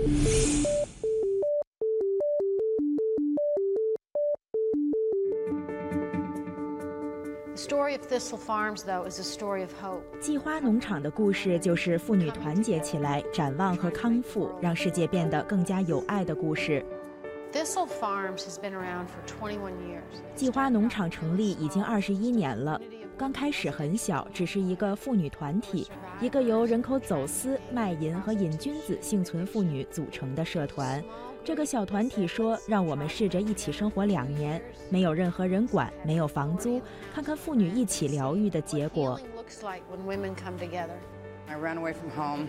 [0.00, 0.06] the
[7.54, 16.82] story of thistle farms though is a story of hope 季花农场的故事就是妇女团结起来展望和康复让世界变得更加有爱的故事
[17.86, 20.22] farm has been around for 21 years.
[20.34, 22.80] 季花农场成立已经二十一年了。
[23.16, 25.86] 刚开始很小只是一个妇女团体
[26.22, 31.02] 一个由人口走私卖淫和瘾君子幸存妇女组成的社团。
[31.44, 36.80] 这个小团体说让我们试着一起生活两年没有任何人管没有房租
[37.14, 39.18] 看看妇女一起疗愈的结果
[41.50, 42.48] i ran away from home.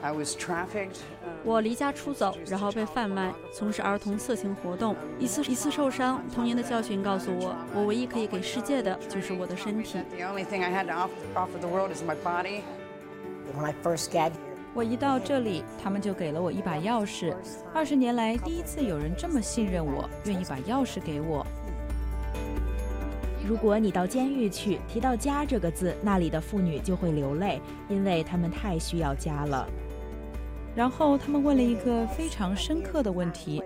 [0.00, 1.02] I was trafficked
[1.44, 6.22] 我离家出走，然后被贩卖，从事儿童色情活动，一次一次受伤。
[6.34, 9.98] 童年的教训告诉我，我唯一可以给世界的就是我的身体。
[14.74, 17.34] 我一到这里，他们就给了我一把钥匙。
[17.72, 21.46] 二十年来，第一次有人这么信任我，愿意把钥匙给我。
[23.46, 29.66] 如果你到监狱去，提到“家”这个字，那里的妇女就会流泪，因为她们太需要家了。
[30.78, 33.60] 然后他们问了一个非常深刻的问题，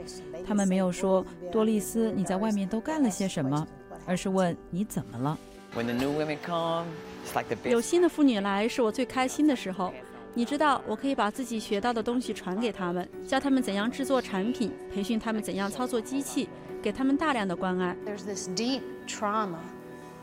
[0.47, 3.69] 他们没有说多丽丝你在外面都干了些什么，
[4.07, 5.39] 而是问你怎么了。
[5.77, 6.87] When the new women come,
[7.35, 9.93] like the 有新的妇女来，是我最开心的时候。
[10.33, 16.49] 你知道，我可以把自己学到的东西传给他们，教他们怎样制作产品，培训他们怎样操作机器，
[16.81, 17.95] 给他们大量的关爱。
[18.07, 19.59] There's this deep trauma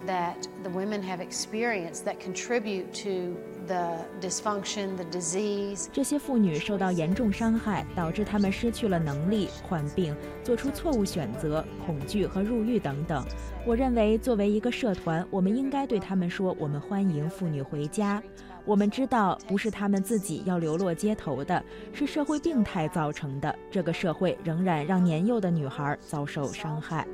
[0.08, 3.36] that the women have experienced that contribute to
[3.68, 5.88] the dysfunction, the disease.
[5.92, 13.24] 这些妇女受到严重伤害，导致她们失去了能力、患病、做出错误选择、恐惧和入狱等等。
[13.66, 18.22] 我认为，作为一个社团，我们应该对她们说：“我们欢迎妇女回家。”
[18.66, 23.54] 我们知道，不是她们自己要流落街头的，是社会病态造成的。
[23.72, 27.08] 这个社会仍然让年幼的女孩遭受伤害。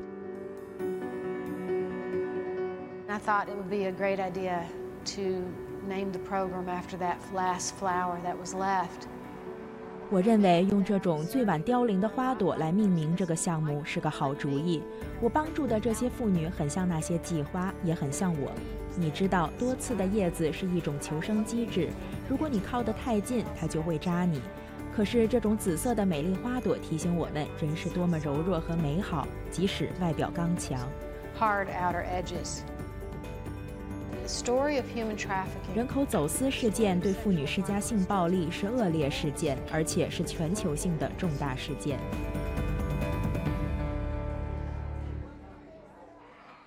[3.15, 4.65] I thought it would be a great idea
[5.15, 5.21] to
[5.87, 9.07] name the program after that last flower that was left.
[10.09, 14.83] 我认为用这种最晚凋零的花朵来命名这个项目是个好主意。
[15.21, 18.51] 我帮助的这些妇女很像那些季花，也很像我。
[18.97, 21.87] 你知道，多刺的叶子是一种求生机制，
[22.27, 24.41] 如果你靠得太近，它就会扎你。
[24.93, 30.77] 可是这种紫色的美丽花朵提醒我们，人是多么柔弱和美好，即使外表刚强。
[31.39, 32.59] Hard outer edges.
[35.75, 41.99] 人口走私事件对妇女施加性暴力是恶劣事件，而且是全球性的重大事件。